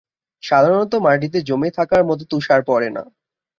সাধারণত 0.43 0.93
মাটিতে 1.05 1.39
জমে 1.47 1.69
থাকার 1.77 2.01
মতো 2.09 2.23
তুষার 2.31 2.61
পড়ে 2.69 2.89
না। 2.89 3.03